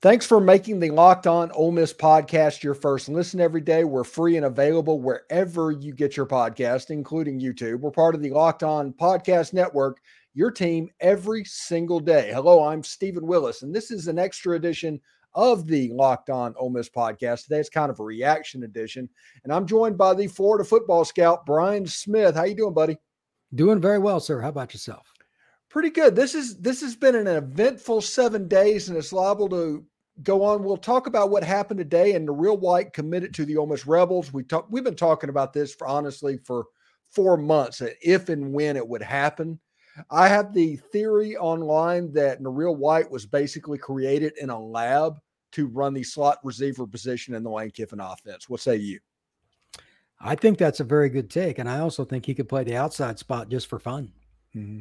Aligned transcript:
Thanks 0.00 0.24
for 0.24 0.40
making 0.40 0.78
the 0.78 0.90
Locked 0.90 1.26
On 1.26 1.50
Ole 1.50 1.72
Miss 1.72 1.92
podcast 1.92 2.62
your 2.62 2.74
first 2.74 3.08
listen 3.08 3.40
every 3.40 3.60
day. 3.60 3.82
We're 3.82 4.04
free 4.04 4.36
and 4.36 4.46
available 4.46 5.00
wherever 5.00 5.72
you 5.72 5.92
get 5.92 6.16
your 6.16 6.24
podcast, 6.24 6.90
including 6.90 7.40
YouTube. 7.40 7.80
We're 7.80 7.90
part 7.90 8.14
of 8.14 8.22
the 8.22 8.30
Locked 8.30 8.62
On 8.62 8.92
Podcast 8.92 9.52
Network, 9.52 9.98
your 10.34 10.52
team 10.52 10.88
every 11.00 11.42
single 11.44 11.98
day. 11.98 12.30
Hello, 12.32 12.62
I'm 12.62 12.84
Steven 12.84 13.26
Willis, 13.26 13.62
and 13.62 13.74
this 13.74 13.90
is 13.90 14.06
an 14.06 14.20
extra 14.20 14.54
edition 14.54 15.00
of 15.34 15.66
the 15.66 15.90
Locked 15.92 16.30
On 16.30 16.54
Ole 16.56 16.70
Miss 16.70 16.88
podcast. 16.88 17.42
Today 17.42 17.58
it's 17.58 17.68
kind 17.68 17.90
of 17.90 17.98
a 17.98 18.04
reaction 18.04 18.62
edition, 18.62 19.08
and 19.42 19.52
I'm 19.52 19.66
joined 19.66 19.98
by 19.98 20.14
the 20.14 20.28
Florida 20.28 20.62
football 20.62 21.04
scout 21.04 21.44
Brian 21.44 21.88
Smith. 21.88 22.36
How 22.36 22.44
you 22.44 22.54
doing, 22.54 22.72
buddy? 22.72 22.98
Doing 23.52 23.80
very 23.80 23.98
well, 23.98 24.20
sir. 24.20 24.40
How 24.40 24.50
about 24.50 24.72
yourself? 24.72 25.12
Pretty 25.70 25.90
good. 25.90 26.16
This 26.16 26.34
is 26.34 26.56
this 26.58 26.80
has 26.80 26.96
been 26.96 27.14
an 27.14 27.26
eventful 27.26 28.00
seven 28.00 28.48
days, 28.48 28.88
and 28.88 28.96
it's 28.96 29.12
liable 29.12 29.48
to 29.50 29.84
go 30.22 30.42
on. 30.42 30.64
We'll 30.64 30.76
talk 30.76 31.06
about 31.06 31.30
what 31.30 31.44
happened 31.44 31.78
today 31.78 32.14
and 32.14 32.26
Noreel 32.26 32.58
White 32.58 32.92
committed 32.92 33.34
to 33.34 33.44
the 33.44 33.56
Ole 33.56 33.66
Miss 33.66 33.86
Rebels. 33.86 34.32
We 34.32 34.42
talk, 34.44 34.66
we've 34.70 34.84
been 34.84 34.96
talking 34.96 35.30
about 35.30 35.52
this 35.52 35.74
for 35.74 35.86
honestly 35.86 36.38
for 36.38 36.66
four 37.10 37.36
months, 37.36 37.82
if 38.02 38.28
and 38.28 38.52
when 38.52 38.76
it 38.76 38.86
would 38.86 39.02
happen. 39.02 39.60
I 40.10 40.28
have 40.28 40.54
the 40.54 40.76
theory 40.76 41.36
online 41.36 42.12
that 42.12 42.40
Noreel 42.40 42.76
White 42.76 43.10
was 43.10 43.26
basically 43.26 43.78
created 43.78 44.32
in 44.40 44.50
a 44.50 44.58
lab 44.58 45.18
to 45.52 45.66
run 45.66 45.92
the 45.92 46.02
slot 46.02 46.38
receiver 46.44 46.86
position 46.86 47.34
in 47.34 47.42
the 47.42 47.50
Lane 47.50 47.70
Kiffin 47.70 48.00
offense. 48.00 48.48
What 48.48 48.60
say 48.60 48.76
you? 48.76 49.00
I 50.20 50.34
think 50.34 50.58
that's 50.58 50.80
a 50.80 50.84
very 50.84 51.08
good 51.08 51.30
take, 51.30 51.58
and 51.58 51.68
I 51.68 51.80
also 51.80 52.04
think 52.04 52.26
he 52.26 52.34
could 52.34 52.48
play 52.48 52.64
the 52.64 52.76
outside 52.76 53.18
spot 53.18 53.48
just 53.48 53.66
for 53.66 53.78
fun. 53.78 54.12
Mm-hmm. 54.54 54.80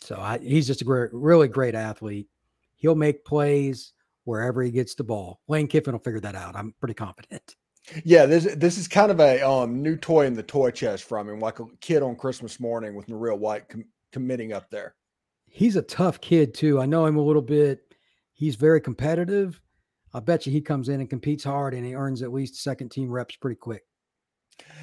So 0.00 0.16
I, 0.16 0.38
he's 0.38 0.66
just 0.66 0.82
a 0.82 0.84
great, 0.84 1.10
really 1.12 1.48
great 1.48 1.74
athlete. 1.74 2.28
He'll 2.76 2.94
make 2.94 3.24
plays 3.24 3.92
wherever 4.24 4.62
he 4.62 4.70
gets 4.70 4.94
the 4.94 5.04
ball. 5.04 5.40
Lane 5.48 5.68
Kiffin 5.68 5.92
will 5.92 6.00
figure 6.00 6.20
that 6.20 6.34
out. 6.34 6.56
I'm 6.56 6.74
pretty 6.80 6.94
confident. 6.94 7.56
Yeah, 8.04 8.24
this 8.24 8.54
this 8.56 8.78
is 8.78 8.88
kind 8.88 9.10
of 9.10 9.20
a 9.20 9.42
um, 9.46 9.82
new 9.82 9.96
toy 9.96 10.26
in 10.26 10.34
the 10.34 10.42
toy 10.42 10.70
chest 10.70 11.04
from 11.04 11.28
him, 11.28 11.38
like 11.38 11.60
a 11.60 11.66
kid 11.80 12.02
on 12.02 12.16
Christmas 12.16 12.58
morning 12.58 12.94
with 12.94 13.08
Noreel 13.08 13.38
White 13.38 13.68
com- 13.68 13.84
committing 14.10 14.52
up 14.54 14.70
there. 14.70 14.94
He's 15.46 15.76
a 15.76 15.82
tough 15.82 16.20
kid 16.20 16.54
too. 16.54 16.80
I 16.80 16.86
know 16.86 17.04
him 17.04 17.16
a 17.16 17.22
little 17.22 17.42
bit. 17.42 17.94
He's 18.32 18.56
very 18.56 18.80
competitive. 18.80 19.60
I 20.14 20.20
bet 20.20 20.46
you 20.46 20.52
he 20.52 20.60
comes 20.60 20.88
in 20.88 21.00
and 21.00 21.10
competes 21.10 21.44
hard, 21.44 21.74
and 21.74 21.84
he 21.84 21.94
earns 21.94 22.22
at 22.22 22.32
least 22.32 22.62
second 22.62 22.90
team 22.90 23.10
reps 23.10 23.36
pretty 23.36 23.56
quick. 23.56 23.84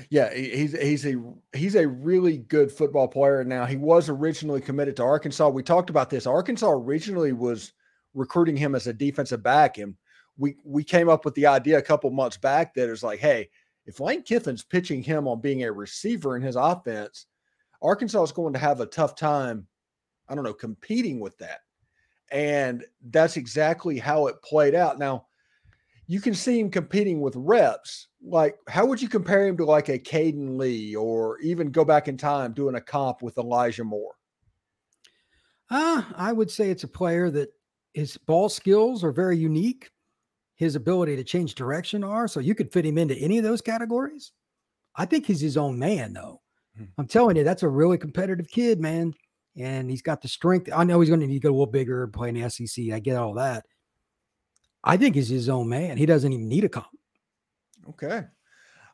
Yeah, 0.09 0.33
he's 0.33 0.73
he's 0.73 1.05
a 1.05 1.15
he's 1.53 1.75
a 1.75 1.87
really 1.87 2.37
good 2.37 2.71
football 2.71 3.07
player. 3.07 3.43
Now 3.43 3.65
he 3.65 3.77
was 3.77 4.09
originally 4.09 4.61
committed 4.61 4.95
to 4.97 5.03
Arkansas. 5.03 5.49
We 5.49 5.63
talked 5.63 5.89
about 5.89 6.09
this. 6.09 6.25
Arkansas 6.25 6.69
originally 6.69 7.31
was 7.31 7.73
recruiting 8.13 8.57
him 8.57 8.75
as 8.75 8.87
a 8.87 8.93
defensive 8.93 9.41
back, 9.43 9.77
and 9.77 9.95
we 10.37 10.57
we 10.65 10.83
came 10.83 11.09
up 11.09 11.23
with 11.23 11.35
the 11.35 11.47
idea 11.47 11.77
a 11.77 11.83
couple 11.83 12.09
months 12.11 12.37
back 12.37 12.73
that 12.73 12.89
it's 12.89 13.03
like, 13.03 13.19
hey, 13.19 13.49
if 13.85 13.99
Lane 13.99 14.23
Kiffin's 14.23 14.63
pitching 14.63 15.01
him 15.01 15.27
on 15.27 15.39
being 15.39 15.63
a 15.63 15.71
receiver 15.71 16.35
in 16.35 16.41
his 16.41 16.55
offense, 16.55 17.27
Arkansas 17.81 18.23
is 18.23 18.31
going 18.31 18.53
to 18.53 18.59
have 18.59 18.81
a 18.81 18.85
tough 18.85 19.15
time. 19.15 19.67
I 20.27 20.35
don't 20.35 20.43
know, 20.43 20.53
competing 20.53 21.19
with 21.19 21.37
that, 21.37 21.59
and 22.31 22.83
that's 23.09 23.37
exactly 23.37 23.97
how 23.97 24.27
it 24.27 24.41
played 24.41 24.75
out. 24.75 24.99
Now 24.99 25.27
you 26.07 26.19
can 26.19 26.33
see 26.33 26.59
him 26.59 26.69
competing 26.69 27.21
with 27.21 27.35
reps. 27.37 28.07
Like, 28.23 28.57
how 28.67 28.85
would 28.85 29.01
you 29.01 29.09
compare 29.09 29.47
him 29.47 29.57
to 29.57 29.65
like 29.65 29.89
a 29.89 29.99
Caden 29.99 30.57
Lee 30.57 30.95
or 30.95 31.39
even 31.39 31.71
go 31.71 31.85
back 31.85 32.07
in 32.07 32.17
time 32.17 32.53
doing 32.53 32.75
a 32.75 32.81
comp 32.81 33.21
with 33.21 33.37
Elijah 33.37 33.83
Moore? 33.83 34.15
Uh, 35.69 36.03
I 36.15 36.33
would 36.33 36.51
say 36.51 36.69
it's 36.69 36.83
a 36.83 36.87
player 36.89 37.29
that 37.31 37.49
his 37.93 38.17
ball 38.17 38.49
skills 38.49 39.03
are 39.03 39.11
very 39.11 39.37
unique. 39.37 39.89
His 40.55 40.75
ability 40.75 41.15
to 41.15 41.23
change 41.23 41.55
direction 41.55 42.03
are 42.03 42.27
so 42.27 42.39
you 42.39 42.53
could 42.53 42.71
fit 42.71 42.85
him 42.85 42.97
into 42.97 43.15
any 43.15 43.37
of 43.37 43.43
those 43.43 43.61
categories. 43.61 44.31
I 44.95 45.05
think 45.05 45.25
he's 45.25 45.41
his 45.41 45.57
own 45.57 45.79
man, 45.79 46.13
though. 46.13 46.41
Hmm. 46.77 46.85
I'm 46.97 47.07
telling 47.07 47.37
you, 47.37 47.43
that's 47.43 47.63
a 47.63 47.69
really 47.69 47.97
competitive 47.97 48.49
kid, 48.49 48.79
man. 48.79 49.13
And 49.57 49.89
he's 49.89 50.01
got 50.01 50.21
the 50.21 50.27
strength. 50.27 50.69
I 50.73 50.83
know 50.83 50.99
he's 50.99 51.09
going 51.09 51.21
to 51.21 51.27
need 51.27 51.41
to 51.41 51.47
go 51.47 51.49
a 51.49 51.57
little 51.57 51.65
bigger 51.65 52.03
and 52.03 52.13
play 52.13 52.29
in 52.29 52.35
the 52.35 52.49
SEC. 52.49 52.91
I 52.93 52.99
get 52.99 53.17
all 53.17 53.33
that. 53.35 53.65
I 54.83 54.97
think 54.97 55.15
he's 55.15 55.29
his 55.29 55.49
own 55.49 55.69
man. 55.69 55.97
He 55.97 56.05
doesn't 56.05 56.31
even 56.31 56.47
need 56.47 56.63
a 56.63 56.69
comp. 56.69 56.87
Okay. 57.89 58.23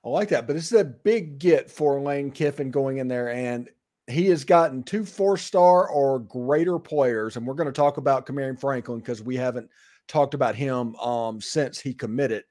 I 0.03 0.09
like 0.09 0.29
that. 0.29 0.47
But 0.47 0.53
this 0.53 0.71
is 0.71 0.79
a 0.79 0.85
big 0.85 1.39
get 1.39 1.69
for 1.69 2.01
Lane 2.01 2.31
Kiffin 2.31 2.71
going 2.71 2.97
in 2.97 3.07
there. 3.07 3.29
And 3.29 3.69
he 4.07 4.27
has 4.27 4.45
gotten 4.45 4.83
two 4.83 5.05
four 5.05 5.37
star 5.37 5.89
or 5.89 6.19
greater 6.19 6.79
players. 6.79 7.35
And 7.35 7.45
we're 7.45 7.55
going 7.55 7.67
to 7.67 7.73
talk 7.73 7.97
about 7.97 8.25
Kamarion 8.25 8.59
Franklin 8.59 8.99
because 8.99 9.21
we 9.21 9.35
haven't 9.35 9.69
talked 10.07 10.33
about 10.33 10.55
him 10.55 10.95
um, 10.95 11.41
since 11.41 11.79
he 11.79 11.93
committed. 11.93 12.43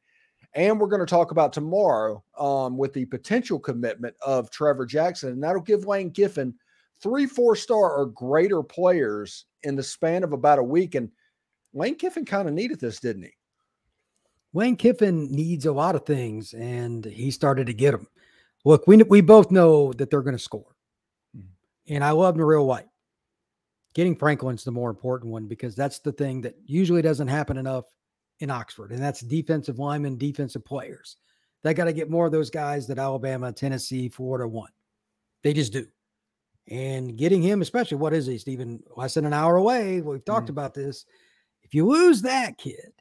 And 0.54 0.80
we're 0.80 0.88
going 0.88 1.00
to 1.00 1.06
talk 1.06 1.32
about 1.32 1.52
tomorrow 1.52 2.22
um, 2.38 2.78
with 2.78 2.92
the 2.94 3.04
potential 3.06 3.58
commitment 3.58 4.16
of 4.24 4.50
Trevor 4.50 4.86
Jackson. 4.86 5.30
And 5.30 5.42
that'll 5.42 5.60
give 5.60 5.86
Lane 5.86 6.10
Kiffin 6.10 6.54
three 7.00 7.26
four 7.26 7.56
star 7.56 7.94
or 7.94 8.06
greater 8.06 8.62
players 8.62 9.46
in 9.62 9.76
the 9.76 9.82
span 9.82 10.24
of 10.24 10.32
about 10.32 10.58
a 10.58 10.62
week. 10.62 10.94
And 10.94 11.10
Lane 11.76 11.94
Kiffin 11.94 12.24
kind 12.24 12.48
of 12.48 12.54
needed 12.54 12.80
this, 12.80 12.98
didn't 13.00 13.24
he? 13.24 13.32
Lane 14.54 14.76
Kiffin 14.76 15.30
needs 15.30 15.66
a 15.66 15.72
lot 15.72 15.94
of 15.94 16.06
things, 16.06 16.54
and 16.54 17.04
he 17.04 17.30
started 17.30 17.66
to 17.66 17.74
get 17.74 17.90
them. 17.92 18.08
Look, 18.64 18.86
we 18.86 18.96
we 19.02 19.20
both 19.20 19.50
know 19.50 19.92
that 19.92 20.10
they're 20.10 20.22
going 20.22 20.36
to 20.36 20.42
score, 20.42 20.74
mm-hmm. 21.36 21.94
and 21.94 22.02
I 22.02 22.10
love 22.12 22.34
Noreel 22.34 22.66
White. 22.66 22.88
Getting 23.94 24.16
Franklin's 24.16 24.64
the 24.64 24.72
more 24.72 24.90
important 24.90 25.32
one 25.32 25.46
because 25.46 25.76
that's 25.76 25.98
the 25.98 26.12
thing 26.12 26.40
that 26.42 26.54
usually 26.64 27.02
doesn't 27.02 27.28
happen 27.28 27.58
enough 27.58 27.84
in 28.40 28.50
Oxford, 28.50 28.90
and 28.90 29.02
that's 29.02 29.20
defensive 29.20 29.78
linemen, 29.78 30.16
defensive 30.16 30.64
players. 30.64 31.16
They 31.62 31.74
got 31.74 31.84
to 31.84 31.92
get 31.92 32.10
more 32.10 32.26
of 32.26 32.32
those 32.32 32.50
guys 32.50 32.86
that 32.86 32.98
Alabama, 32.98 33.52
Tennessee, 33.52 34.08
Florida 34.08 34.48
want. 34.48 34.72
They 35.42 35.52
just 35.52 35.72
do. 35.72 35.86
And 36.68 37.16
getting 37.16 37.42
him, 37.42 37.60
especially 37.60 37.98
what 37.98 38.14
is 38.14 38.26
he, 38.26 38.38
Steven? 38.38 38.82
Less 38.96 39.14
than 39.14 39.26
an 39.26 39.32
hour 39.32 39.56
away. 39.56 40.00
We've 40.00 40.24
talked 40.24 40.46
mm-hmm. 40.46 40.52
about 40.52 40.74
this. 40.74 41.04
You 41.76 41.84
lose 41.84 42.22
that 42.22 42.56
kid, 42.56 42.94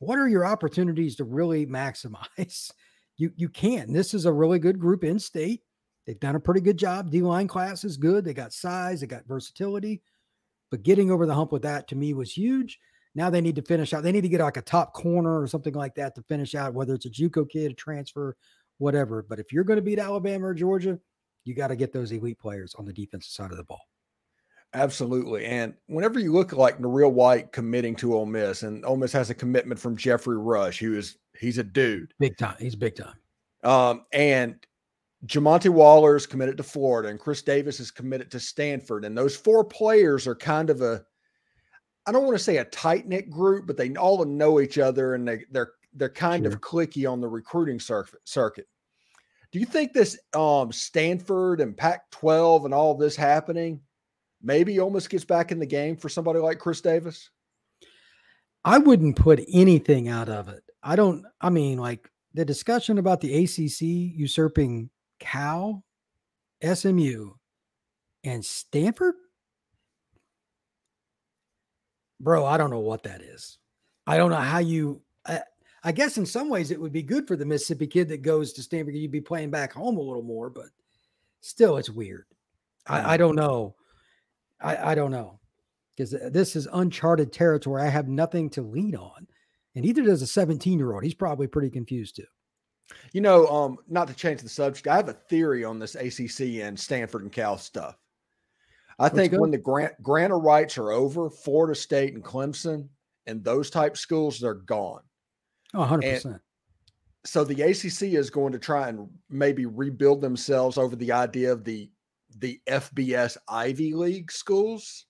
what 0.00 0.18
are 0.18 0.26
your 0.26 0.44
opportunities 0.44 1.14
to 1.16 1.24
really 1.24 1.66
maximize? 1.66 2.72
You 3.16 3.30
you 3.36 3.50
can. 3.50 3.92
This 3.92 4.14
is 4.14 4.24
a 4.24 4.32
really 4.32 4.58
good 4.58 4.78
group 4.78 5.04
in 5.04 5.18
state. 5.18 5.62
They've 6.06 6.18
done 6.18 6.36
a 6.36 6.40
pretty 6.40 6.62
good 6.62 6.78
job. 6.78 7.10
D 7.10 7.20
line 7.20 7.48
class 7.48 7.84
is 7.84 7.98
good. 7.98 8.24
They 8.24 8.32
got 8.32 8.54
size, 8.54 9.02
they 9.02 9.06
got 9.06 9.26
versatility. 9.26 10.00
But 10.70 10.84
getting 10.84 11.10
over 11.10 11.26
the 11.26 11.34
hump 11.34 11.52
with 11.52 11.60
that 11.62 11.86
to 11.88 11.96
me 11.96 12.14
was 12.14 12.32
huge. 12.32 12.78
Now 13.14 13.28
they 13.28 13.42
need 13.42 13.56
to 13.56 13.62
finish 13.62 13.92
out. 13.92 14.04
They 14.04 14.10
need 14.10 14.22
to 14.22 14.30
get 14.30 14.40
like 14.40 14.56
a 14.56 14.62
top 14.62 14.94
corner 14.94 15.38
or 15.38 15.46
something 15.46 15.74
like 15.74 15.94
that 15.96 16.14
to 16.14 16.22
finish 16.22 16.54
out, 16.54 16.72
whether 16.72 16.94
it's 16.94 17.04
a 17.04 17.10
JUCO 17.10 17.50
kid, 17.50 17.72
a 17.72 17.74
transfer, 17.74 18.38
whatever. 18.78 19.22
But 19.28 19.38
if 19.38 19.52
you're 19.52 19.64
going 19.64 19.76
to 19.76 19.82
beat 19.82 19.98
Alabama 19.98 20.46
or 20.46 20.54
Georgia, 20.54 20.98
you 21.44 21.54
got 21.54 21.68
to 21.68 21.76
get 21.76 21.92
those 21.92 22.10
elite 22.10 22.38
players 22.38 22.74
on 22.78 22.86
the 22.86 22.92
defensive 22.94 23.32
side 23.32 23.50
of 23.50 23.58
the 23.58 23.64
ball. 23.64 23.89
Absolutely. 24.72 25.46
And 25.46 25.74
whenever 25.86 26.20
you 26.20 26.32
look 26.32 26.52
like 26.52 26.78
Noreel 26.78 27.12
White 27.12 27.52
committing 27.52 27.96
to 27.96 28.14
Ole 28.14 28.26
Miss, 28.26 28.62
and 28.62 28.84
Ole 28.84 28.96
Miss 28.96 29.12
has 29.12 29.30
a 29.30 29.34
commitment 29.34 29.80
from 29.80 29.96
Jeffrey 29.96 30.38
Rush, 30.38 30.78
who 30.78 30.96
is 30.96 31.18
he's 31.38 31.58
a 31.58 31.64
dude. 31.64 32.14
Big 32.20 32.36
time. 32.36 32.56
He's 32.58 32.76
big 32.76 32.94
time. 32.94 33.16
Um, 33.64 34.04
and 34.12 34.54
Jamonte 35.26 35.68
Waller 35.70 36.14
is 36.14 36.26
committed 36.26 36.56
to 36.58 36.62
Florida, 36.62 37.08
and 37.08 37.18
Chris 37.18 37.42
Davis 37.42 37.80
is 37.80 37.90
committed 37.90 38.30
to 38.30 38.40
Stanford. 38.40 39.04
And 39.04 39.18
those 39.18 39.36
four 39.36 39.64
players 39.64 40.26
are 40.26 40.36
kind 40.36 40.70
of 40.70 40.82
a 40.82 41.04
I 42.06 42.12
don't 42.12 42.24
want 42.24 42.38
to 42.38 42.42
say 42.42 42.58
a 42.58 42.64
tight 42.64 43.06
knit 43.06 43.30
group, 43.30 43.66
but 43.66 43.76
they 43.76 43.94
all 43.94 44.24
know 44.24 44.60
each 44.60 44.78
other 44.78 45.14
and 45.14 45.26
they, 45.26 45.44
they're 45.50 45.72
they're 45.94 46.08
kind 46.08 46.44
sure. 46.44 46.52
of 46.52 46.60
clicky 46.60 47.10
on 47.10 47.20
the 47.20 47.28
recruiting 47.28 47.80
circuit. 47.80 48.66
Do 49.52 49.58
you 49.58 49.66
think 49.66 49.92
this 49.92 50.18
um, 50.32 50.70
Stanford 50.70 51.60
and 51.60 51.76
Pac 51.76 52.08
12 52.12 52.66
and 52.66 52.72
all 52.72 52.94
this 52.94 53.16
happening 53.16 53.80
maybe 54.42 54.80
almost 54.80 55.10
gets 55.10 55.24
back 55.24 55.52
in 55.52 55.58
the 55.58 55.66
game 55.66 55.96
for 55.96 56.08
somebody 56.08 56.38
like 56.38 56.58
Chris 56.58 56.80
Davis? 56.80 57.30
I 58.64 58.78
wouldn't 58.78 59.16
put 59.16 59.44
anything 59.52 60.08
out 60.08 60.28
of 60.28 60.48
it. 60.48 60.62
I 60.82 60.96
don't, 60.96 61.24
I 61.40 61.50
mean, 61.50 61.78
like 61.78 62.10
the 62.34 62.44
discussion 62.44 62.98
about 62.98 63.20
the 63.20 63.44
ACC 63.44 63.82
usurping 64.18 64.90
Cal, 65.18 65.84
SMU, 66.62 67.32
and 68.24 68.44
Stanford. 68.44 69.14
Bro, 72.18 72.44
I 72.44 72.58
don't 72.58 72.70
know 72.70 72.80
what 72.80 73.04
that 73.04 73.22
is. 73.22 73.58
I 74.06 74.16
don't 74.16 74.30
know 74.30 74.36
how 74.36 74.58
you, 74.58 75.00
I, 75.26 75.40
I 75.82 75.92
guess 75.92 76.18
in 76.18 76.26
some 76.26 76.50
ways 76.50 76.70
it 76.70 76.80
would 76.80 76.92
be 76.92 77.02
good 77.02 77.26
for 77.26 77.36
the 77.36 77.46
Mississippi 77.46 77.86
kid 77.86 78.08
that 78.08 78.22
goes 78.22 78.52
to 78.54 78.62
Stanford. 78.62 78.94
You'd 78.94 79.10
be 79.10 79.22
playing 79.22 79.50
back 79.50 79.72
home 79.72 79.96
a 79.96 80.02
little 80.02 80.22
more, 80.22 80.50
but 80.50 80.66
still, 81.40 81.78
it's 81.78 81.88
weird. 81.88 82.26
I, 82.86 83.14
I 83.14 83.16
don't 83.16 83.36
know. 83.36 83.74
I, 84.60 84.92
I 84.92 84.94
don't 84.94 85.10
know 85.10 85.40
because 85.96 86.16
this 86.32 86.56
is 86.56 86.68
uncharted 86.72 87.32
territory. 87.32 87.82
I 87.82 87.88
have 87.88 88.08
nothing 88.08 88.50
to 88.50 88.62
lean 88.62 88.96
on, 88.96 89.26
and 89.74 89.84
either 89.84 90.02
does 90.02 90.22
a 90.22 90.26
17 90.26 90.78
year 90.78 90.92
old. 90.92 91.04
He's 91.04 91.14
probably 91.14 91.46
pretty 91.46 91.70
confused 91.70 92.16
too. 92.16 92.24
You 93.12 93.20
know, 93.20 93.46
um, 93.46 93.78
not 93.88 94.08
to 94.08 94.14
change 94.14 94.42
the 94.42 94.48
subject, 94.48 94.88
I 94.88 94.96
have 94.96 95.08
a 95.08 95.12
theory 95.14 95.64
on 95.64 95.78
this 95.78 95.94
ACC 95.94 96.62
and 96.62 96.78
Stanford 96.78 97.22
and 97.22 97.32
Cal 97.32 97.56
stuff. 97.56 97.96
I 98.98 99.04
Let's 99.04 99.14
think 99.14 99.32
go. 99.32 99.40
when 99.40 99.50
the 99.50 99.58
grant 99.58 99.94
grantor 100.02 100.38
rights 100.38 100.76
are 100.76 100.90
over, 100.90 101.30
Florida 101.30 101.74
State 101.74 102.14
and 102.14 102.24
Clemson 102.24 102.88
and 103.26 103.42
those 103.42 103.70
type 103.70 103.96
schools, 103.96 104.40
they're 104.40 104.54
gone. 104.54 105.02
Oh, 105.74 105.84
100%. 105.84 106.24
And 106.24 106.40
so 107.24 107.44
the 107.44 107.62
ACC 107.62 108.14
is 108.14 108.30
going 108.30 108.52
to 108.52 108.58
try 108.58 108.88
and 108.88 109.08
maybe 109.28 109.66
rebuild 109.66 110.20
themselves 110.20 110.78
over 110.78 110.96
the 110.96 111.12
idea 111.12 111.52
of 111.52 111.64
the 111.64 111.90
the 112.40 112.60
FBS 112.66 113.36
Ivy 113.48 113.94
League 113.94 114.32
schools. 114.32 115.06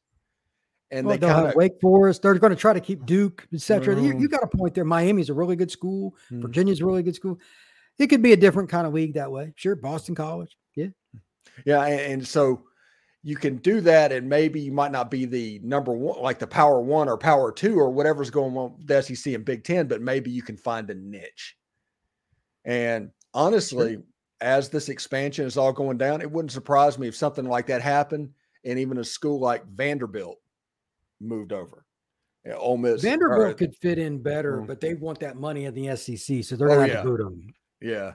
And 0.91 1.07
well, 1.07 1.17
they 1.17 1.27
kind 1.27 1.47
of 1.47 1.55
Wake 1.55 1.81
Forest. 1.81 2.23
They're 2.23 2.35
going 2.35 2.51
to 2.51 2.59
try 2.59 2.73
to 2.73 2.81
keep 2.81 3.07
Duke, 3.07 3.47
etc. 3.55 3.95
Mm. 3.95 4.03
You, 4.03 4.19
you, 4.21 4.29
got 4.29 4.43
a 4.43 4.57
point 4.57 4.75
there. 4.75 4.85
Miami's 4.85 5.31
a 5.31 5.35
really 5.35 5.55
good 5.55 5.71
school. 5.71 6.17
Mm. 6.33 6.43
Virginia's 6.43 6.81
a 6.81 6.85
really 6.85 7.05
good 7.05 7.15
school. 7.15 7.39
It 7.99 8.09
could 8.09 8.23
be 8.23 8.33
a 8.33 8.37
different 8.37 8.69
kind 8.69 8.87
of 8.87 8.93
league 8.93 9.15
that 9.15 9.31
way. 9.31 9.53
Sure, 9.57 9.77
Boston 9.77 10.15
College. 10.15 10.57
Yeah. 10.75 10.89
Yeah, 11.65 11.85
and, 11.85 12.01
and 12.13 12.27
so 12.27 12.65
you 13.23 13.37
can 13.37 13.59
do 13.59 13.81
that, 13.83 14.13
and 14.13 14.29
maybe 14.29 14.61
you 14.61 14.73
might 14.73 14.93
not 14.93 15.11
be 15.11 15.27
the 15.27 15.61
number 15.63 15.93
one, 15.93 16.21
like 16.21 16.39
the 16.39 16.47
power 16.47 16.81
one 16.81 17.09
or 17.09 17.19
power 17.19 17.53
two 17.53 17.79
or 17.79 17.91
whatever's 17.91 18.31
going 18.31 18.57
on 18.57 18.77
with 18.77 18.87
the 18.87 19.03
SEC 19.03 19.35
and 19.35 19.45
Big 19.45 19.63
Ten, 19.63 19.87
but 19.87 20.01
maybe 20.01 20.31
you 20.31 20.43
can 20.43 20.57
find 20.57 20.89
a 20.91 20.95
niche. 20.95 21.57
And 22.65 23.11
honestly, 23.35 23.95
sure. 23.95 24.03
As 24.41 24.69
this 24.69 24.89
expansion 24.89 25.47
is 25.47 25.57
all 25.57 25.73
going 25.73 25.99
down, 25.99 26.21
it 26.21 26.31
wouldn't 26.31 26.53
surprise 26.53 26.99
me 26.99 27.09
if 27.09 27.17
something 27.17 27.45
like 27.45 27.67
that 27.67 27.83
happened, 27.83 28.31
and 28.65 28.79
even 28.79 28.99
a 28.99 29.05
school 29.05 29.41
like 29.41 29.67
Vanderbilt 29.67 30.39
moved 31.21 31.53
over. 31.53 31.85
Yeah, 32.45 32.55
Ole 32.55 32.79
Miss. 32.79 33.03
Vanderbilt 33.03 33.41
or, 33.41 33.55
could 33.55 33.77
fit 33.77 33.99
in 33.99 34.23
better, 34.23 34.59
mm. 34.59 34.67
but 34.67 34.81
they 34.81 34.95
want 34.95 35.21
that 35.21 35.37
money 35.37 35.67
in 35.67 35.75
the 35.75 35.95
SEC, 35.97 36.43
so 36.43 36.57
they're 36.57 36.69
going 36.69 36.89
to 36.89 36.95
oh, 36.95 36.99
yeah. 36.99 37.03
boot 37.03 37.19
them. 37.19 37.55
Yeah. 37.83 38.13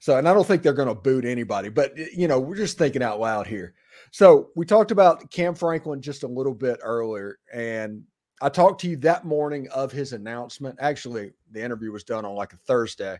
So, 0.00 0.18
and 0.18 0.28
I 0.28 0.34
don't 0.34 0.46
think 0.46 0.62
they're 0.62 0.74
going 0.74 0.88
to 0.88 0.94
boot 0.94 1.24
anybody, 1.24 1.70
but 1.70 1.96
you 1.96 2.28
know, 2.28 2.38
we're 2.38 2.56
just 2.56 2.76
thinking 2.76 3.02
out 3.02 3.20
loud 3.20 3.46
here. 3.46 3.74
So 4.10 4.50
we 4.54 4.66
talked 4.66 4.90
about 4.90 5.30
Cam 5.30 5.54
Franklin 5.54 6.02
just 6.02 6.24
a 6.24 6.28
little 6.28 6.52
bit 6.52 6.78
earlier, 6.82 7.38
and 7.52 8.02
I 8.42 8.50
talked 8.50 8.82
to 8.82 8.88
you 8.88 8.96
that 8.98 9.24
morning 9.24 9.66
of 9.68 9.92
his 9.92 10.12
announcement. 10.12 10.76
Actually, 10.78 11.32
the 11.50 11.62
interview 11.62 11.90
was 11.90 12.04
done 12.04 12.26
on 12.26 12.34
like 12.34 12.52
a 12.52 12.58
Thursday, 12.58 13.18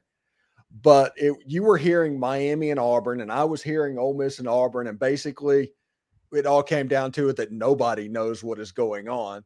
but 0.82 1.12
it, 1.16 1.36
you 1.46 1.62
were 1.62 1.76
hearing 1.76 2.18
Miami 2.18 2.70
and 2.70 2.80
Auburn, 2.80 3.20
and 3.20 3.30
I 3.30 3.44
was 3.44 3.62
hearing 3.62 3.98
Ole 3.98 4.14
Miss 4.14 4.38
and 4.38 4.48
Auburn, 4.48 4.88
and 4.88 4.98
basically, 4.98 5.70
it 6.32 6.46
all 6.46 6.62
came 6.62 6.88
down 6.88 7.12
to 7.12 7.28
it 7.28 7.36
that 7.36 7.52
nobody 7.52 8.08
knows 8.08 8.42
what 8.42 8.58
is 8.58 8.72
going 8.72 9.08
on. 9.08 9.44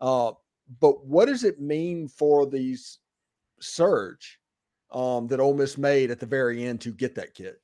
Uh, 0.00 0.32
but 0.80 1.04
what 1.04 1.26
does 1.26 1.44
it 1.44 1.60
mean 1.60 2.08
for 2.08 2.46
these 2.46 2.98
surge 3.60 4.38
um, 4.90 5.26
that 5.26 5.40
Ole 5.40 5.54
Miss 5.54 5.76
made 5.76 6.10
at 6.10 6.18
the 6.18 6.26
very 6.26 6.64
end 6.64 6.80
to 6.82 6.92
get 6.92 7.14
that 7.16 7.34
kid? 7.34 7.56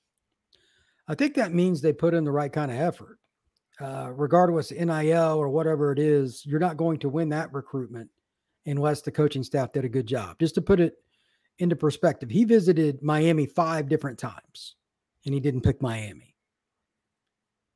I 1.08 1.14
think 1.14 1.34
that 1.34 1.54
means 1.54 1.80
they 1.80 1.92
put 1.92 2.14
in 2.14 2.24
the 2.24 2.32
right 2.32 2.52
kind 2.52 2.70
of 2.70 2.76
effort 2.78 3.18
uh, 3.80 4.10
regardless 4.14 4.70
NIL 4.72 5.36
or 5.36 5.48
whatever 5.48 5.92
it 5.92 5.98
is, 5.98 6.44
you're 6.46 6.60
not 6.60 6.76
going 6.76 6.98
to 6.98 7.08
win 7.08 7.28
that 7.30 7.52
recruitment 7.52 8.08
unless 8.64 9.02
the 9.02 9.12
coaching 9.12 9.42
staff 9.42 9.72
did 9.72 9.84
a 9.84 9.88
good 9.88 10.06
job. 10.06 10.38
Just 10.38 10.54
to 10.54 10.62
put 10.62 10.80
it 10.80 10.94
into 11.58 11.76
perspective, 11.76 12.30
he 12.30 12.44
visited 12.44 13.02
Miami 13.02 13.46
five 13.46 13.88
different 13.88 14.18
times 14.18 14.76
and 15.24 15.34
he 15.34 15.40
didn't 15.40 15.62
pick 15.62 15.80
Miami. 15.82 16.34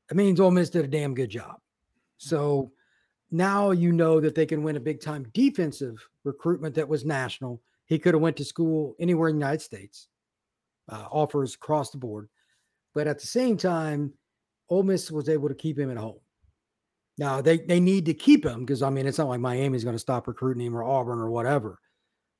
That 0.08 0.16
means 0.16 0.40
Ole 0.40 0.50
Miss 0.50 0.70
did 0.70 0.84
a 0.84 0.88
damn 0.88 1.14
good 1.14 1.30
job. 1.30 1.56
So 2.16 2.72
now 3.30 3.70
you 3.70 3.92
know 3.92 4.20
that 4.20 4.34
they 4.34 4.46
can 4.46 4.62
win 4.62 4.76
a 4.76 4.80
big 4.80 5.00
time 5.00 5.26
defensive 5.32 5.96
recruitment 6.24 6.74
that 6.74 6.88
was 6.88 7.04
national. 7.04 7.62
He 7.86 7.98
could 7.98 8.14
have 8.14 8.20
went 8.20 8.36
to 8.38 8.44
school 8.44 8.94
anywhere 9.00 9.28
in 9.28 9.36
the 9.36 9.44
United 9.44 9.62
States, 9.62 10.08
uh, 10.88 11.06
offers 11.10 11.54
across 11.54 11.90
the 11.90 11.98
board. 11.98 12.28
But 12.94 13.06
at 13.06 13.20
the 13.20 13.26
same 13.26 13.56
time, 13.56 14.12
Ole 14.68 14.82
Miss 14.82 15.10
was 15.10 15.28
able 15.28 15.48
to 15.48 15.54
keep 15.54 15.78
him 15.78 15.90
at 15.90 15.96
home. 15.96 16.20
Now 17.18 17.40
they 17.40 17.58
they 17.58 17.80
need 17.80 18.06
to 18.06 18.14
keep 18.14 18.44
him 18.44 18.60
because 18.60 18.82
I 18.82 18.90
mean 18.90 19.06
it's 19.06 19.18
not 19.18 19.28
like 19.28 19.40
Miami's 19.40 19.84
going 19.84 19.94
to 19.94 20.00
stop 20.00 20.26
recruiting 20.26 20.64
him 20.64 20.76
or 20.76 20.82
Auburn 20.82 21.18
or 21.18 21.30
whatever. 21.30 21.78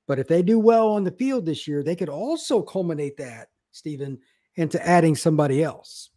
But 0.07 0.19
if 0.19 0.27
they 0.27 0.43
do 0.43 0.59
well 0.59 0.89
on 0.91 1.05
the 1.05 1.13
field 1.13 1.47
this 1.47 1.69
year, 1.69 1.83
they 1.83 1.97
could 1.97 2.09
also 2.09 2.63
culminate 2.63 3.17
that, 3.19 3.49
Steven, 3.73 4.19
into 4.57 4.85
adding 4.87 5.15
somebody 5.15 5.63
else. 5.63 6.11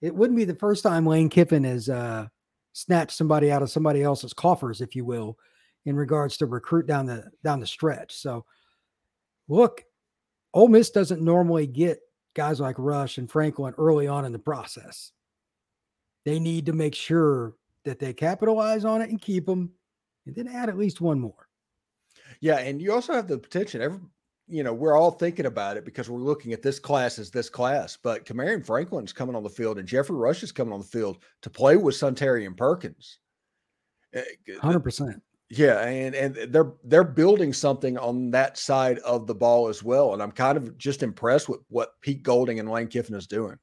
It 0.00 0.14
wouldn't 0.14 0.36
be 0.36 0.44
the 0.44 0.54
first 0.54 0.82
time 0.82 1.06
Lane 1.06 1.28
Kiffin 1.28 1.64
has 1.64 1.88
uh, 1.88 2.26
snatched 2.72 3.16
somebody 3.16 3.50
out 3.50 3.62
of 3.62 3.70
somebody 3.70 4.02
else's 4.02 4.32
coffers, 4.32 4.80
if 4.80 4.94
you 4.94 5.04
will, 5.04 5.38
in 5.86 5.96
regards 5.96 6.36
to 6.36 6.46
recruit 6.46 6.86
down 6.86 7.06
the 7.06 7.30
down 7.42 7.60
the 7.60 7.66
stretch. 7.66 8.14
So, 8.14 8.44
look, 9.48 9.82
Ole 10.52 10.68
Miss 10.68 10.90
doesn't 10.90 11.22
normally 11.22 11.66
get 11.66 12.00
guys 12.34 12.60
like 12.60 12.76
Rush 12.78 13.18
and 13.18 13.30
Franklin 13.30 13.74
early 13.78 14.06
on 14.06 14.24
in 14.24 14.32
the 14.32 14.38
process. 14.38 15.12
They 16.24 16.38
need 16.38 16.66
to 16.66 16.72
make 16.72 16.94
sure 16.94 17.54
that 17.84 17.98
they 17.98 18.12
capitalize 18.12 18.84
on 18.84 19.02
it 19.02 19.10
and 19.10 19.20
keep 19.20 19.46
them, 19.46 19.72
and 20.26 20.34
then 20.34 20.48
add 20.48 20.68
at 20.68 20.78
least 20.78 21.00
one 21.00 21.20
more. 21.20 21.48
Yeah, 22.40 22.58
and 22.58 22.80
you 22.80 22.92
also 22.92 23.12
have 23.12 23.28
the 23.28 23.38
potential. 23.38 23.82
Every, 23.82 24.00
you 24.46 24.62
know, 24.62 24.74
we're 24.74 24.96
all 24.96 25.10
thinking 25.10 25.46
about 25.46 25.76
it 25.76 25.84
because 25.84 26.10
we're 26.10 26.18
looking 26.18 26.52
at 26.52 26.62
this 26.62 26.78
class 26.78 27.18
as 27.18 27.30
this 27.30 27.48
class. 27.48 27.96
But 27.96 28.24
Kamarion 28.26 28.64
Franklin's 28.64 29.12
coming 29.12 29.34
on 29.34 29.42
the 29.42 29.48
field, 29.48 29.78
and 29.78 29.88
Jeffrey 29.88 30.16
Rush 30.16 30.42
is 30.42 30.52
coming 30.52 30.72
on 30.72 30.80
the 30.80 30.86
field 30.86 31.18
to 31.42 31.50
play 31.50 31.76
with 31.76 31.94
Suntarine 31.94 32.56
Perkins. 32.56 33.18
Eh, 34.14 34.22
Hundred 34.60 34.80
percent. 34.80 35.22
Yeah, 35.50 35.80
and 35.80 36.14
and 36.14 36.34
they're 36.52 36.72
they're 36.84 37.04
building 37.04 37.52
something 37.52 37.98
on 37.98 38.30
that 38.30 38.56
side 38.58 38.98
of 39.00 39.26
the 39.26 39.34
ball 39.34 39.68
as 39.68 39.82
well, 39.82 40.14
and 40.14 40.22
I'm 40.22 40.32
kind 40.32 40.56
of 40.56 40.76
just 40.78 41.02
impressed 41.02 41.48
with 41.48 41.60
what 41.68 41.92
Pete 42.00 42.22
Golding 42.22 42.60
and 42.60 42.70
Lane 42.70 42.88
Kiffin 42.88 43.14
is 43.14 43.26
doing. 43.26 43.56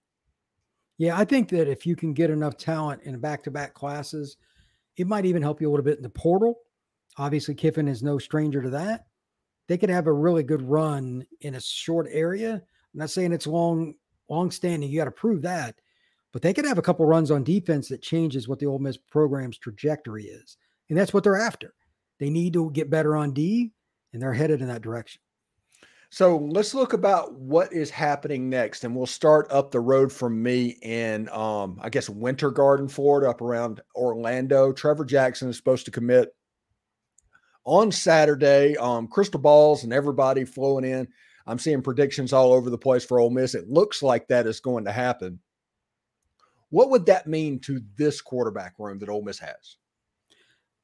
Yeah, 0.98 1.18
I 1.18 1.26
think 1.26 1.50
that 1.50 1.68
if 1.68 1.86
you 1.86 1.96
can 1.96 2.14
get 2.14 2.30
enough 2.30 2.58
talent 2.58 3.02
in 3.04 3.18
back-to-back 3.20 3.74
classes, 3.74 4.38
it 4.98 5.08
might 5.08 5.26
even 5.26 5.42
help 5.42 5.60
you 5.60 5.68
a 5.68 5.72
little 5.72 5.84
bit 5.84 5.98
in 5.98 6.04
the 6.04 6.10
portal. 6.10 6.60
Obviously, 7.18 7.56
Kiffin 7.56 7.88
is 7.88 8.04
no 8.04 8.18
stranger 8.18 8.62
to 8.62 8.70
that. 8.72 9.06
They 9.68 9.78
could 9.78 9.90
have 9.90 10.08
a 10.08 10.14
really 10.14 10.44
good 10.44 10.62
run 10.62 11.26
in 11.42 11.56
a 11.56 11.62
short 11.62 12.08
area. 12.10 12.54
I'm 12.54 13.00
not 13.00 13.10
saying 13.10 13.32
it's 13.32 13.48
long, 13.48 13.96
long 14.30 14.52
standing. 14.52 14.90
You 14.90 15.00
got 15.00 15.06
to 15.06 15.12
prove 15.12 15.42
that, 15.44 15.76
but 16.32 16.42
they 16.42 16.54
could 16.54 16.66
have 16.66 16.78
a 16.78 16.82
couple 16.82 17.06
runs 17.06 17.32
on 17.32 17.44
defense 17.44 17.90
that 17.90 18.02
changes 18.02 18.48
what 18.48 18.60
the 18.60 18.66
Ole 18.66 18.80
Miss 18.80 18.98
program's 18.98 19.58
trajectory 19.58 20.26
is. 20.26 20.58
And 20.90 20.98
that's 20.98 21.14
what 21.14 21.24
they're 21.24 21.40
after. 21.40 21.74
They 22.20 22.30
need 22.30 22.54
to 22.54 22.70
get 22.72 22.90
better 22.90 23.16
on 23.16 23.34
D, 23.34 23.72
and 24.14 24.22
they're 24.22 24.34
headed 24.34 24.62
in 24.62 24.68
that 24.68 24.82
direction. 24.82 25.22
So 26.10 26.38
let's 26.38 26.74
look 26.74 26.92
about 26.92 27.34
what 27.36 27.72
is 27.72 27.90
happening 27.90 28.50
next, 28.50 28.84
and 28.84 28.94
we'll 28.94 29.06
start 29.06 29.48
up 29.50 29.72
the 29.72 29.80
road 29.80 30.12
from 30.12 30.44
me 30.44 30.78
in, 30.82 31.30
um, 31.30 31.80
I 31.82 31.90
guess, 31.90 32.10
Winter 32.10 32.52
Garden, 32.52 32.90
Florida, 32.90 33.30
up 33.30 33.42
around 33.42 33.80
Orlando. 33.96 34.74
Trevor 34.74 35.06
Jackson 35.06 35.48
is 35.48 35.56
supposed 35.56 35.86
to 35.86 35.92
commit 35.92 36.36
on 37.66 37.92
Saturday. 37.92 38.76
Um, 38.78 39.08
crystal 39.08 39.40
balls 39.40 39.84
and 39.84 39.94
everybody 39.94 40.46
flowing 40.46 40.86
in. 40.86 41.08
I'm 41.48 41.60
seeing 41.60 41.82
predictions 41.82 42.34
all 42.34 42.54
over 42.54 42.70
the 42.70 42.78
place 42.78 43.04
for 43.04 43.20
Ole 43.20 43.30
Miss. 43.30 43.56
It 43.56 43.70
looks 43.70 44.04
like 44.04 44.28
that 44.28 44.48
is 44.48 44.60
going 44.60 44.86
to 44.86 44.92
happen. 44.92 45.40
What 46.70 46.90
would 46.90 47.06
that 47.08 47.28
mean 47.28 47.60
to 47.62 47.82
this 47.98 48.22
quarterback 48.22 48.76
room 48.80 49.00
that 49.00 49.10
Ole 49.10 49.24
Miss 49.24 49.40
has? 49.40 49.78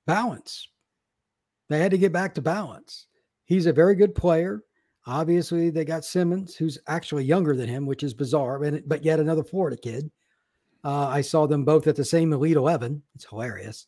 balance. 0.07 0.69
They 1.69 1.77
had 1.77 1.91
to 1.91 1.99
get 1.99 2.11
back 2.13 2.33
to 2.35 2.41
balance. 2.41 3.05
He's 3.45 3.67
a 3.67 3.73
very 3.73 3.93
good 3.93 4.15
player. 4.15 4.63
Obviously, 5.05 5.69
they 5.69 5.85
got 5.85 6.03
Simmons, 6.03 6.55
who's 6.55 6.79
actually 6.87 7.25
younger 7.25 7.55
than 7.55 7.69
him, 7.69 7.85
which 7.85 8.03
is 8.03 8.13
bizarre, 8.13 8.59
but 8.87 9.05
yet 9.05 9.19
another 9.19 9.43
Florida 9.43 9.77
kid. 9.77 10.09
Uh, 10.83 11.07
I 11.07 11.21
saw 11.21 11.45
them 11.45 11.63
both 11.63 11.87
at 11.87 11.95
the 11.95 12.03
same 12.03 12.33
Elite 12.33 12.57
11. 12.57 13.03
It's 13.15 13.25
hilarious. 13.29 13.87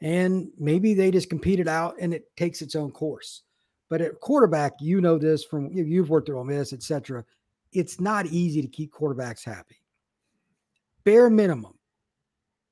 And 0.00 0.48
maybe 0.58 0.94
they 0.94 1.10
just 1.10 1.30
competed 1.30 1.68
out 1.68 1.96
and 2.00 2.12
it 2.12 2.24
takes 2.36 2.60
its 2.60 2.74
own 2.74 2.90
course. 2.90 3.42
But 3.88 4.00
at 4.00 4.20
quarterback, 4.20 4.74
you 4.80 5.00
know 5.00 5.18
this 5.18 5.44
from 5.44 5.70
you've 5.72 6.10
worked 6.10 6.28
at 6.28 6.34
Ole 6.34 6.44
Miss, 6.44 6.72
etc. 6.72 7.24
It's 7.72 8.00
not 8.00 8.26
easy 8.26 8.60
to 8.62 8.68
keep 8.68 8.92
quarterbacks 8.92 9.44
happy. 9.44 9.76
Bare 11.04 11.30
minimum, 11.30 11.74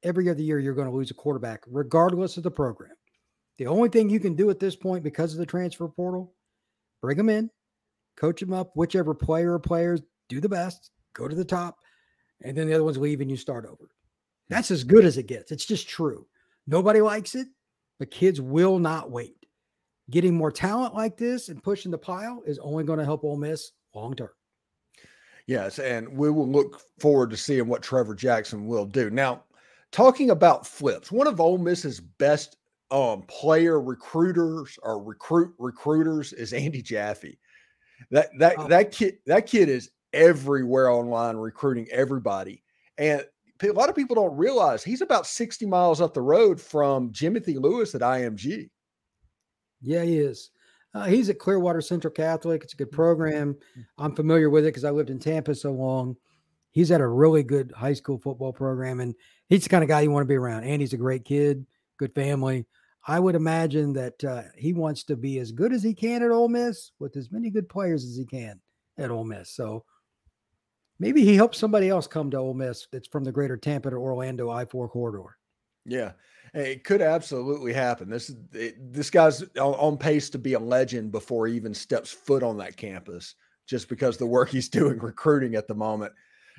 every 0.02 0.28
other 0.28 0.42
year 0.42 0.58
you're 0.58 0.74
going 0.74 0.88
to 0.88 0.94
lose 0.94 1.10
a 1.10 1.14
quarterback, 1.14 1.62
regardless 1.66 2.36
of 2.36 2.42
the 2.42 2.50
program. 2.50 2.90
The 3.58 3.68
only 3.68 3.88
thing 3.88 4.10
you 4.10 4.18
can 4.18 4.34
do 4.34 4.50
at 4.50 4.58
this 4.58 4.74
point 4.74 5.04
because 5.04 5.32
of 5.32 5.38
the 5.38 5.46
transfer 5.46 5.88
portal, 5.88 6.34
bring 7.00 7.16
them 7.16 7.28
in, 7.28 7.48
coach 8.16 8.40
them 8.40 8.52
up, 8.52 8.72
whichever 8.74 9.14
player 9.14 9.54
or 9.54 9.60
players 9.60 10.00
do 10.28 10.40
the 10.40 10.48
best, 10.48 10.90
go 11.12 11.28
to 11.28 11.34
the 11.34 11.44
top, 11.44 11.78
and 12.42 12.56
then 12.56 12.66
the 12.66 12.74
other 12.74 12.84
ones 12.84 12.98
leave 12.98 13.20
and 13.20 13.30
you 13.30 13.36
start 13.36 13.64
over. 13.66 13.90
That's 14.48 14.70
as 14.70 14.84
good 14.84 15.04
as 15.04 15.16
it 15.16 15.26
gets. 15.26 15.52
It's 15.52 15.64
just 15.64 15.88
true. 15.88 16.26
Nobody 16.66 17.00
likes 17.00 17.34
it, 17.34 17.48
but 17.98 18.10
kids 18.10 18.40
will 18.40 18.78
not 18.78 19.10
wait. 19.10 19.36
Getting 20.10 20.34
more 20.34 20.52
talent 20.52 20.94
like 20.94 21.16
this 21.16 21.48
and 21.48 21.62
pushing 21.62 21.90
the 21.90 21.98
pile 21.98 22.42
is 22.46 22.58
only 22.58 22.84
going 22.84 22.98
to 22.98 23.04
help 23.04 23.24
Ole 23.24 23.36
Miss 23.36 23.72
long 23.94 24.14
term. 24.14 24.30
Yes, 25.46 25.78
and 25.78 26.08
we 26.08 26.30
will 26.30 26.48
look 26.48 26.80
forward 26.98 27.30
to 27.30 27.36
seeing 27.36 27.66
what 27.66 27.82
Trevor 27.82 28.14
Jackson 28.14 28.66
will 28.66 28.86
do. 28.86 29.10
Now, 29.10 29.44
talking 29.92 30.30
about 30.30 30.66
flips, 30.66 31.12
one 31.12 31.26
of 31.26 31.40
Ole 31.40 31.58
Miss's 31.58 32.00
best 32.00 32.56
um, 32.90 33.22
player 33.22 33.80
recruiters 33.80 34.78
or 34.82 35.02
recruit 35.02 35.54
recruiters 35.58 36.32
is 36.32 36.52
Andy 36.52 36.80
Jaffe. 36.82 37.38
That 38.10 38.30
that 38.38 38.54
oh. 38.58 38.68
that 38.68 38.92
kid 38.92 39.18
that 39.26 39.46
kid 39.46 39.68
is 39.68 39.90
everywhere 40.12 40.90
online 40.90 41.36
recruiting 41.36 41.88
everybody. 41.90 42.62
And 42.98 43.24
a 43.62 43.72
lot 43.72 43.88
of 43.88 43.96
people 43.96 44.16
don't 44.16 44.36
realize 44.36 44.82
he's 44.82 45.00
about 45.00 45.26
60 45.26 45.66
miles 45.66 46.00
up 46.00 46.14
the 46.14 46.22
road 46.22 46.60
from 46.60 47.12
Jimothy 47.12 47.60
Lewis 47.60 47.94
at 47.94 48.00
IMG. 48.00 48.68
Yeah, 49.80 50.02
he 50.02 50.18
is. 50.18 50.50
Uh, 50.94 51.04
he's 51.06 51.28
at 51.28 51.38
Clearwater 51.38 51.80
Central 51.80 52.12
Catholic. 52.12 52.62
It's 52.62 52.74
a 52.74 52.76
good 52.76 52.90
program. 52.90 53.56
I'm 53.98 54.14
familiar 54.14 54.48
with 54.48 54.64
it 54.64 54.68
because 54.68 54.84
I 54.84 54.90
lived 54.90 55.10
in 55.10 55.18
Tampa 55.18 55.54
so 55.54 55.72
long. 55.72 56.16
He's 56.70 56.90
at 56.90 57.00
a 57.00 57.06
really 57.06 57.42
good 57.42 57.72
high 57.76 57.92
school 57.92 58.18
football 58.18 58.52
program, 58.52 59.00
and 59.00 59.14
he's 59.48 59.64
the 59.64 59.68
kind 59.68 59.84
of 59.84 59.88
guy 59.88 60.00
you 60.00 60.10
want 60.10 60.24
to 60.24 60.28
be 60.28 60.36
around. 60.36 60.64
And 60.64 60.80
he's 60.80 60.92
a 60.92 60.98
great 60.98 61.24
kid, 61.24 61.66
good 61.98 62.14
family. 62.14 62.66
I 63.06 63.20
would 63.20 63.34
imagine 63.34 63.92
that 63.94 64.24
uh, 64.24 64.42
he 64.56 64.72
wants 64.72 65.04
to 65.04 65.16
be 65.16 65.38
as 65.38 65.52
good 65.52 65.72
as 65.72 65.82
he 65.82 65.94
can 65.94 66.22
at 66.22 66.30
Ole 66.30 66.48
Miss 66.48 66.92
with 66.98 67.16
as 67.16 67.30
many 67.30 67.50
good 67.50 67.68
players 67.68 68.04
as 68.04 68.16
he 68.16 68.24
can 68.24 68.60
at 68.96 69.10
Ole 69.10 69.24
Miss. 69.24 69.50
So 69.50 69.84
maybe 70.98 71.24
he 71.24 71.34
helps 71.34 71.58
somebody 71.58 71.88
else 71.88 72.06
come 72.06 72.30
to 72.30 72.38
Ole 72.38 72.54
Miss 72.54 72.86
that's 72.92 73.08
from 73.08 73.24
the 73.24 73.32
greater 73.32 73.56
Tampa 73.56 73.90
to 73.90 73.96
Orlando 73.96 74.50
I 74.50 74.64
4 74.64 74.88
corridor. 74.88 75.36
Yeah, 75.84 76.12
it 76.54 76.84
could 76.84 77.02
absolutely 77.02 77.72
happen. 77.72 78.08
This 78.08 78.34
it, 78.52 78.92
this 78.92 79.10
guy's 79.10 79.42
on, 79.42 79.74
on, 79.74 79.98
pace 79.98 80.30
to 80.30 80.38
be 80.38 80.54
a 80.54 80.58
legend 80.58 81.12
before 81.12 81.46
he 81.46 81.56
even 81.56 81.74
steps 81.74 82.10
foot 82.10 82.42
on 82.42 82.56
that 82.58 82.76
campus, 82.76 83.34
just 83.66 83.88
because 83.88 84.16
the 84.16 84.26
work 84.26 84.48
he's 84.48 84.68
doing 84.70 84.98
recruiting 84.98 85.56
at 85.56 85.68
the 85.68 85.74
moment. 85.74 86.12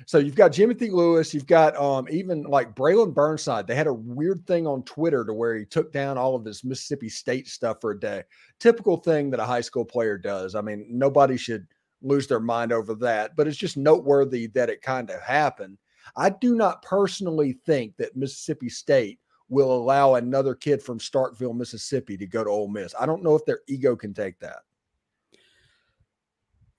So 0.04 0.18
you've 0.18 0.36
got 0.36 0.52
Timothy 0.52 0.90
Lewis, 0.90 1.32
you've 1.32 1.46
got 1.46 1.74
um, 1.76 2.06
even 2.10 2.42
like 2.42 2.74
Braylon 2.74 3.14
Burnside. 3.14 3.66
They 3.66 3.74
had 3.74 3.86
a 3.86 3.94
weird 3.94 4.46
thing 4.46 4.66
on 4.66 4.82
Twitter 4.82 5.24
to 5.24 5.32
where 5.32 5.56
he 5.56 5.64
took 5.64 5.90
down 5.90 6.18
all 6.18 6.36
of 6.36 6.44
his 6.44 6.62
Mississippi 6.62 7.08
State 7.08 7.48
stuff 7.48 7.78
for 7.80 7.92
a 7.92 7.98
day. 7.98 8.22
Typical 8.60 8.98
thing 8.98 9.30
that 9.30 9.40
a 9.40 9.46
high 9.46 9.62
school 9.62 9.86
player 9.86 10.18
does. 10.18 10.54
I 10.54 10.60
mean, 10.60 10.86
nobody 10.90 11.38
should 11.38 11.66
lose 12.02 12.26
their 12.26 12.40
mind 12.40 12.72
over 12.72 12.94
that, 12.94 13.36
but 13.36 13.46
it's 13.46 13.56
just 13.56 13.76
noteworthy 13.76 14.46
that 14.48 14.70
it 14.70 14.82
kind 14.82 15.10
of 15.10 15.20
happened. 15.20 15.78
I 16.16 16.30
do 16.30 16.54
not 16.54 16.82
personally 16.82 17.58
think 17.66 17.96
that 17.96 18.16
Mississippi 18.16 18.68
State 18.68 19.18
will 19.48 19.72
allow 19.74 20.14
another 20.14 20.54
kid 20.54 20.82
from 20.82 20.98
Starkville, 20.98 21.56
Mississippi 21.56 22.16
to 22.16 22.26
go 22.26 22.44
to 22.44 22.50
Ole 22.50 22.68
Miss. 22.68 22.94
I 22.98 23.06
don't 23.06 23.22
know 23.22 23.34
if 23.34 23.44
their 23.44 23.60
ego 23.68 23.96
can 23.96 24.14
take 24.14 24.38
that. 24.40 24.60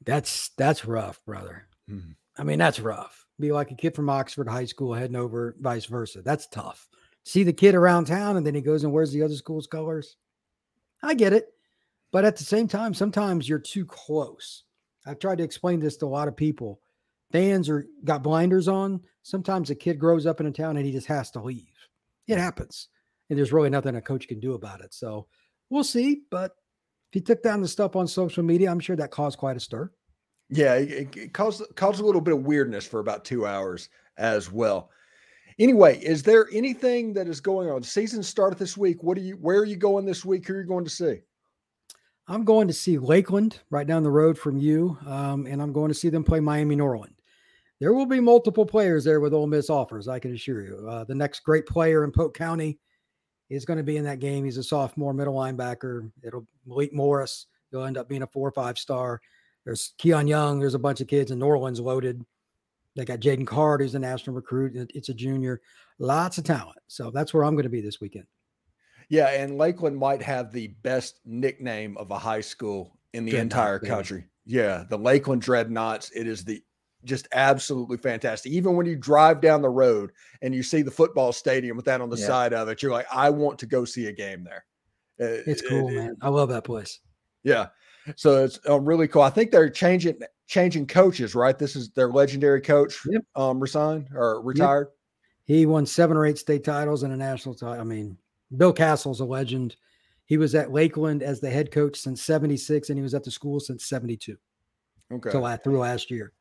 That's 0.05 0.49
that's 0.57 0.85
rough, 0.85 1.19
brother. 1.25 1.67
Mm-hmm. 1.89 2.11
I 2.37 2.43
mean, 2.43 2.59
that's 2.59 2.79
rough. 2.79 3.25
Be 3.39 3.51
like 3.51 3.71
a 3.71 3.75
kid 3.75 3.95
from 3.95 4.09
Oxford 4.09 4.47
High 4.47 4.65
School 4.65 4.93
heading 4.93 5.15
over, 5.15 5.55
vice 5.59 5.85
versa. 5.85 6.21
That's 6.21 6.47
tough. 6.47 6.87
See 7.23 7.43
the 7.43 7.53
kid 7.53 7.75
around 7.75 8.05
town 8.05 8.37
and 8.37 8.45
then 8.45 8.55
he 8.55 8.61
goes 8.61 8.83
and 8.83 8.93
wears 8.93 9.11
the 9.11 9.21
other 9.21 9.35
school's 9.35 9.67
colors. 9.67 10.15
I 11.03 11.13
get 11.13 11.33
it. 11.33 11.49
But 12.11 12.25
at 12.25 12.37
the 12.37 12.43
same 12.43 12.67
time, 12.67 12.93
sometimes 12.93 13.49
you're 13.49 13.59
too 13.59 13.85
close. 13.85 14.63
I've 15.07 15.19
tried 15.19 15.37
to 15.37 15.43
explain 15.43 15.79
this 15.79 15.97
to 15.97 16.05
a 16.05 16.07
lot 16.07 16.27
of 16.27 16.35
people. 16.35 16.81
Fans 17.31 17.69
are 17.69 17.87
got 18.03 18.23
blinders 18.23 18.67
on. 18.67 19.01
Sometimes 19.23 19.69
a 19.69 19.75
kid 19.75 19.99
grows 19.99 20.25
up 20.25 20.39
in 20.39 20.47
a 20.47 20.51
town 20.51 20.77
and 20.77 20.85
he 20.85 20.91
just 20.91 21.07
has 21.07 21.31
to 21.31 21.41
leave. 21.41 21.73
It 22.27 22.37
happens. 22.37 22.89
And 23.29 23.37
there's 23.37 23.51
really 23.51 23.69
nothing 23.69 23.95
a 23.95 24.01
coach 24.01 24.27
can 24.27 24.39
do 24.39 24.53
about 24.53 24.81
it. 24.81 24.93
So 24.93 25.27
we'll 25.69 25.83
see. 25.83 26.21
But 26.31 26.51
if 27.09 27.13
he 27.13 27.21
took 27.21 27.43
down 27.43 27.61
the 27.61 27.67
stuff 27.67 27.95
on 27.95 28.07
social 28.07 28.43
media, 28.43 28.71
I'm 28.71 28.79
sure 28.79 28.95
that 28.95 29.11
caused 29.11 29.37
quite 29.37 29.57
a 29.57 29.61
stir. 29.61 29.91
Yeah, 30.49 30.75
it, 30.75 31.15
it 31.15 31.33
caused 31.33 31.63
caused 31.75 31.99
a 31.99 32.05
little 32.05 32.21
bit 32.21 32.33
of 32.33 32.43
weirdness 32.43 32.85
for 32.85 32.99
about 32.99 33.25
two 33.25 33.45
hours 33.45 33.89
as 34.17 34.51
well. 34.51 34.89
Anyway, 35.59 35.97
is 35.99 36.23
there 36.23 36.47
anything 36.53 37.13
that 37.13 37.27
is 37.27 37.41
going 37.41 37.69
on? 37.69 37.83
Season 37.83 38.21
started 38.23 38.59
this 38.59 38.77
week. 38.77 39.03
What 39.03 39.17
are 39.17 39.21
you? 39.21 39.35
Where 39.35 39.59
are 39.59 39.65
you 39.65 39.75
going 39.75 40.05
this 40.05 40.23
week? 40.23 40.47
Who 40.47 40.53
are 40.53 40.61
you 40.61 40.67
going 40.67 40.85
to 40.85 40.89
see? 40.89 41.21
I'm 42.27 42.43
going 42.43 42.67
to 42.67 42.73
see 42.73 42.97
Lakeland 42.97 43.59
right 43.69 43.87
down 43.87 44.03
the 44.03 44.11
road 44.11 44.37
from 44.37 44.57
you, 44.57 44.97
um, 45.05 45.45
and 45.45 45.61
I'm 45.61 45.71
going 45.71 45.87
to 45.87 45.93
see 45.93 46.09
them 46.09 46.23
play 46.23 46.41
Miami 46.41 46.75
Norland. 46.75 47.13
There 47.79 47.93
will 47.93 48.05
be 48.05 48.19
multiple 48.19 48.65
players 48.65 49.03
there 49.03 49.19
with 49.19 49.33
Ole 49.33 49.47
Miss 49.47 49.69
offers. 49.69 50.07
I 50.07 50.19
can 50.19 50.33
assure 50.33 50.61
you. 50.61 50.87
Uh, 50.89 51.03
the 51.03 51.15
next 51.15 51.41
great 51.41 51.65
player 51.65 52.03
in 52.03 52.11
Polk 52.11 52.35
County 52.35 52.79
is 53.49 53.65
going 53.65 53.77
to 53.77 53.83
be 53.83 53.97
in 53.97 54.03
that 54.03 54.19
game. 54.19 54.43
He's 54.43 54.57
a 54.57 54.63
sophomore 54.63 55.13
middle 55.13 55.35
linebacker. 55.35 56.11
It'll 56.23 56.45
Malik 56.65 56.93
Morris. 56.93 57.45
He'll 57.71 57.83
end 57.83 57.97
up 57.97 58.09
being 58.09 58.23
a 58.23 58.27
four 58.27 58.47
or 58.47 58.51
five 58.51 58.77
star. 58.77 59.21
There's 59.63 59.93
Keon 59.97 60.27
Young. 60.27 60.59
There's 60.59 60.73
a 60.73 60.79
bunch 60.79 61.01
of 61.01 61.07
kids 61.07 61.31
in 61.31 61.39
Norland's 61.39 61.79
loaded. 61.79 62.25
They 62.95 63.05
got 63.05 63.19
Jaden 63.19 63.45
Card, 63.45 63.81
who's 63.81 63.95
a 63.95 63.99
national 63.99 64.35
recruit. 64.35 64.91
It's 64.93 65.09
a 65.09 65.13
junior. 65.13 65.61
Lots 65.99 66.37
of 66.39 66.43
talent. 66.45 66.79
So 66.87 67.11
that's 67.11 67.33
where 67.33 67.43
I'm 67.43 67.53
going 67.53 67.63
to 67.63 67.69
be 67.69 67.81
this 67.81 68.01
weekend. 68.01 68.25
Yeah, 69.09 69.29
and 69.29 69.57
Lakeland 69.57 69.97
might 69.97 70.21
have 70.21 70.51
the 70.51 70.67
best 70.83 71.19
nickname 71.25 71.95
of 71.97 72.11
a 72.11 72.17
high 72.17 72.41
school 72.41 72.97
in 73.13 73.25
the 73.25 73.31
Dreadnought, 73.31 73.43
entire 73.43 73.79
country. 73.79 74.25
Yeah, 74.45 74.83
the 74.89 74.97
Lakeland 74.97 75.41
Dreadnoughts. 75.41 76.11
It 76.11 76.27
is 76.27 76.43
the 76.43 76.61
just 77.03 77.27
absolutely 77.31 77.97
fantastic. 77.97 78.51
Even 78.51 78.75
when 78.75 78.85
you 78.85 78.95
drive 78.95 79.39
down 79.39 79.61
the 79.61 79.69
road 79.69 80.11
and 80.41 80.53
you 80.53 80.63
see 80.63 80.81
the 80.81 80.91
football 80.91 81.31
stadium 81.31 81.77
with 81.77 81.85
that 81.85 82.01
on 82.01 82.09
the 82.09 82.17
yeah. 82.17 82.27
side 82.27 82.53
of 82.53 82.67
it, 82.67 82.81
you're 82.81 82.91
like, 82.91 83.07
I 83.11 83.29
want 83.29 83.59
to 83.59 83.65
go 83.65 83.85
see 83.85 84.07
a 84.07 84.11
game 84.11 84.43
there. 84.43 84.65
It's 85.19 85.61
cool, 85.61 85.87
it, 85.89 85.95
man. 85.95 86.15
I 86.21 86.29
love 86.29 86.49
that 86.49 86.63
place. 86.63 86.99
Yeah. 87.43 87.67
So 88.15 88.43
it's 88.43 88.59
um, 88.67 88.85
really 88.85 89.07
cool. 89.07 89.21
I 89.21 89.29
think 89.29 89.51
they're 89.51 89.69
changing 89.69 90.19
changing 90.47 90.87
coaches, 90.87 91.35
right? 91.35 91.57
This 91.57 91.75
is 91.75 91.89
their 91.91 92.09
legendary 92.09 92.61
coach 92.61 92.99
yep. 93.09 93.21
um 93.35 93.59
resigned 93.59 94.09
or 94.13 94.41
retired. 94.41 94.87
Yep. 95.47 95.57
He 95.57 95.65
won 95.65 95.85
seven 95.85 96.17
or 96.17 96.25
eight 96.25 96.37
state 96.37 96.63
titles 96.63 97.03
and 97.03 97.13
a 97.13 97.17
national 97.17 97.55
title. 97.55 97.81
I 97.81 97.83
mean, 97.83 98.17
Bill 98.55 98.73
Castle's 98.73 99.19
a 99.19 99.25
legend. 99.25 99.75
He 100.25 100.37
was 100.37 100.55
at 100.55 100.71
Lakeland 100.71 101.23
as 101.23 101.39
the 101.39 101.49
head 101.49 101.71
coach 101.71 101.97
since 101.97 102.21
76 102.21 102.89
and 102.89 102.97
he 102.97 103.03
was 103.03 103.13
at 103.13 103.23
the 103.23 103.31
school 103.31 103.59
since 103.59 103.85
72. 103.85 104.37
Okay. 105.11 105.29
So 105.31 105.57
through 105.57 105.79
last 105.79 106.11
year. 106.11 106.33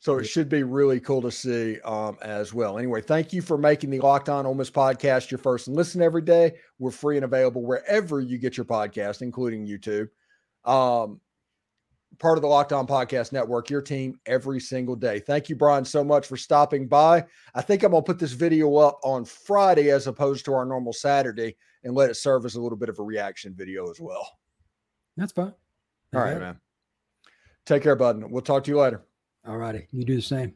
So 0.00 0.16
it 0.16 0.24
should 0.24 0.48
be 0.48 0.62
really 0.62 0.98
cool 0.98 1.20
to 1.20 1.30
see 1.30 1.78
um, 1.80 2.16
as 2.22 2.54
well. 2.54 2.78
Anyway, 2.78 3.02
thank 3.02 3.34
you 3.34 3.42
for 3.42 3.58
making 3.58 3.90
the 3.90 4.00
Locked 4.00 4.30
On 4.30 4.46
Ole 4.46 4.54
Miss 4.54 4.70
podcast 4.70 5.30
your 5.30 5.36
first 5.36 5.66
and 5.66 5.76
listen 5.76 6.00
every 6.00 6.22
day. 6.22 6.54
We're 6.78 6.90
free 6.90 7.16
and 7.16 7.24
available 7.26 7.62
wherever 7.62 8.18
you 8.18 8.38
get 8.38 8.56
your 8.56 8.64
podcast, 8.64 9.20
including 9.20 9.66
YouTube. 9.66 10.08
Um, 10.64 11.20
part 12.18 12.36
of 12.36 12.42
the 12.42 12.48
Locked 12.48 12.72
On 12.72 12.86
Podcast 12.86 13.32
Network, 13.32 13.70
your 13.70 13.80
team 13.80 14.18
every 14.26 14.60
single 14.60 14.96
day. 14.96 15.20
Thank 15.20 15.48
you, 15.48 15.56
Brian, 15.56 15.84
so 15.84 16.04
much 16.04 16.26
for 16.26 16.36
stopping 16.36 16.86
by. 16.86 17.24
I 17.54 17.62
think 17.62 17.82
I'm 17.82 17.92
going 17.92 18.02
to 18.02 18.06
put 18.06 18.18
this 18.18 18.32
video 18.32 18.76
up 18.76 18.98
on 19.02 19.24
Friday 19.24 19.90
as 19.90 20.06
opposed 20.06 20.44
to 20.46 20.54
our 20.54 20.64
normal 20.64 20.92
Saturday 20.92 21.56
and 21.84 21.94
let 21.94 22.10
it 22.10 22.14
serve 22.14 22.44
as 22.44 22.56
a 22.56 22.60
little 22.60 22.78
bit 22.78 22.88
of 22.88 22.98
a 22.98 23.02
reaction 23.02 23.54
video 23.54 23.90
as 23.90 24.00
well. 24.00 24.28
That's 25.16 25.32
fine. 25.32 25.54
All 26.14 26.20
right, 26.20 26.38
man. 26.38 26.60
Take 27.66 27.82
care, 27.82 27.96
bud. 27.96 28.22
We'll 28.30 28.42
talk 28.42 28.64
to 28.64 28.70
you 28.70 28.80
later. 28.80 29.02
All 29.46 29.56
righty. 29.56 29.86
You 29.92 30.04
do 30.04 30.16
the 30.16 30.22
same. 30.22 30.54